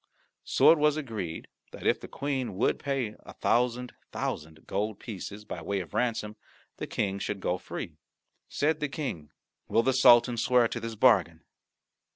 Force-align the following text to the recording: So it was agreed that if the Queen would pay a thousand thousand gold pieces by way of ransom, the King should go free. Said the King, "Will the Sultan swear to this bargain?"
So 0.43 0.71
it 0.71 0.79
was 0.79 0.97
agreed 0.97 1.47
that 1.73 1.85
if 1.85 1.99
the 1.99 2.07
Queen 2.07 2.55
would 2.55 2.79
pay 2.79 3.13
a 3.19 3.33
thousand 3.33 3.93
thousand 4.11 4.65
gold 4.65 4.97
pieces 4.99 5.45
by 5.45 5.61
way 5.61 5.79
of 5.79 5.93
ransom, 5.93 6.37
the 6.77 6.87
King 6.87 7.19
should 7.19 7.39
go 7.39 7.59
free. 7.59 7.97
Said 8.49 8.79
the 8.79 8.89
King, 8.89 9.29
"Will 9.67 9.83
the 9.83 9.93
Sultan 9.93 10.37
swear 10.37 10.67
to 10.69 10.79
this 10.79 10.95
bargain?" 10.95 11.43